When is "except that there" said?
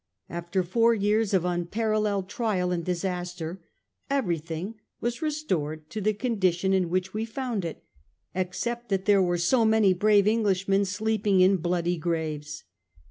8.33-9.21